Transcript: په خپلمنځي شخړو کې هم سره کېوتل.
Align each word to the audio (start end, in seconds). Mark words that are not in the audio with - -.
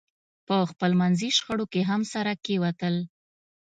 په 0.47 0.55
خپلمنځي 0.71 1.29
شخړو 1.37 1.65
کې 1.73 1.81
هم 1.89 2.01
سره 2.13 2.31
کېوتل. 2.45 2.95